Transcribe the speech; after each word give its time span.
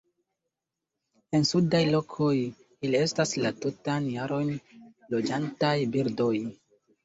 En 1.39 1.43
sudaj 1.49 1.81
lokoj, 1.97 2.33
ili 2.89 3.01
estas 3.03 3.35
la 3.45 3.53
tutan 3.61 4.11
jaron 4.17 4.53
loĝantaj 5.15 5.79
birdoj. 5.97 6.37